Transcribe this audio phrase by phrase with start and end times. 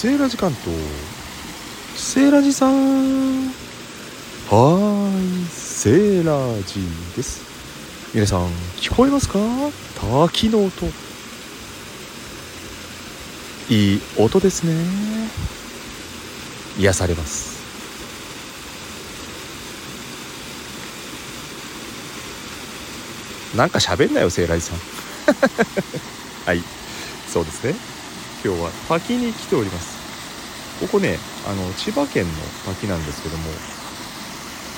[0.00, 0.74] セーラジ関東
[1.94, 6.80] セーラジさんはーいセーラジ
[7.14, 7.42] です。
[8.14, 8.46] 皆さん
[8.78, 9.38] 聞こえますか？
[10.24, 10.86] 滝の音。
[13.68, 14.72] いい音ですね。
[16.78, 17.60] 癒されます。
[23.54, 24.78] なんか喋んなよセーラジさん。
[26.48, 26.62] はい。
[27.30, 27.99] そうですね。
[28.42, 30.00] 今日は滝に来ております。
[30.80, 32.32] ここねあの千葉県の
[32.64, 33.44] 滝なんですけども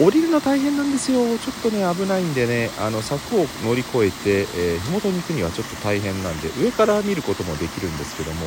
[0.00, 1.36] 降りるの大変なんですよ。
[1.38, 8.46] ちょっとね危ないんでねあの柵を乗り越えて、えー、麓に行くにはちょっと大変なんで上から見ることもできるんですけども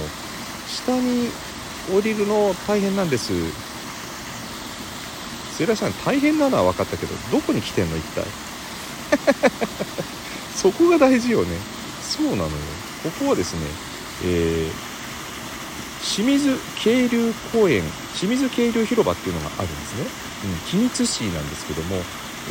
[0.68, 1.30] 下に
[1.96, 3.34] 降りるの大変なんです。
[5.56, 8.26] セラさん大変なのは分かったけどどこに来てんの一体？
[10.58, 11.56] そこが大事よね。
[12.02, 12.50] そうなのよ。
[13.04, 13.60] ここはですね
[14.24, 14.93] えー
[16.04, 17.82] 清水渓流公園
[18.14, 20.06] 清水渓流広場っていうのがあるんですね、
[20.52, 21.96] うん、君津市なんですけども、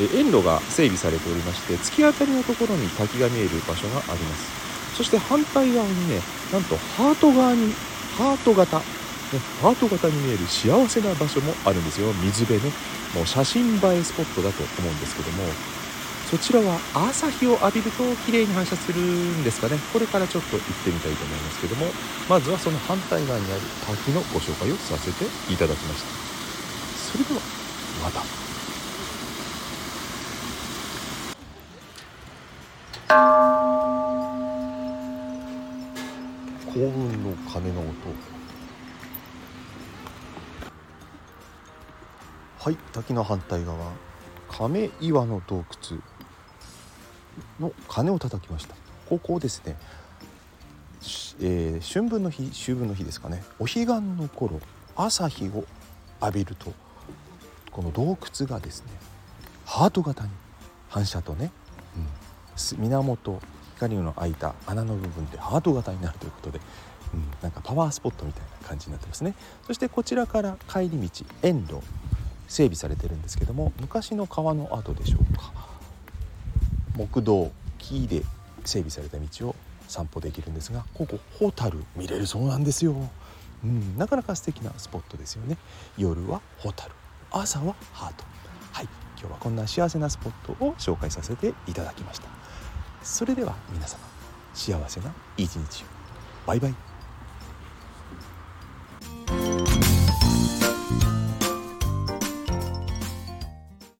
[0.00, 4.96] えー、園路が整備されておりまして突き当たりのところに滝が見える場所があります。
[4.96, 6.20] そして反対側にね
[6.52, 7.72] なんとハート側に
[8.16, 8.84] ハート型、ね、
[9.60, 12.12] ハート型に見える幸せな場所もあるんですよ。
[12.14, 12.72] 水辺ね。
[13.14, 15.44] もう写真映えスポットだと思うんですけども
[16.32, 19.76] そちらは朝日を浴びると綺麗に反射するんですかね。
[19.92, 21.84] これからちょっと行ってみたいと思いますけども。
[22.26, 26.08] まずはその反対側にある滝のご紹介をさせていただきました。
[27.12, 27.40] それでは
[28.02, 28.22] また。
[36.72, 37.90] 幸運の鐘の音。
[42.58, 43.92] はい滝の反対側。
[44.48, 46.02] 亀岩の洞窟。
[47.60, 48.74] の鐘を叩きました。
[49.08, 49.76] ここですね、
[51.40, 53.42] えー、春分の日秋分の日ですかね。
[53.58, 54.60] お彼岸の頃
[54.96, 55.64] 朝日を
[56.20, 56.72] 浴びると
[57.70, 58.92] この洞窟がですね
[59.64, 60.30] ハート型に
[60.88, 61.50] 反射とね、
[61.96, 63.40] うん、源
[63.74, 66.60] 光の開いた穴の部分でハート型になるということで、
[67.14, 69.34] うん、なんかパワースポットみたいな感じになってますね。
[69.66, 71.80] そしてこちらから帰り道遠路
[72.48, 75.71] 整備されてるんですけども昔の川の跡でしょうか。
[76.94, 78.22] 木道木で
[78.64, 79.56] 整備された道を
[79.88, 82.94] 散歩できるんですがここホタル見れるそうなんですよ、
[83.64, 85.56] うん、なかなか素敵なスポットですよね。
[85.96, 86.92] 夜はホタル
[87.30, 88.24] 朝はハート。
[88.72, 88.88] はい
[89.18, 92.28] 今日はこんな幸せなスポットを紹介させていただきました。
[93.02, 93.98] それでは皆様
[94.54, 95.86] 幸せな一日を。
[96.46, 96.91] バイバイ。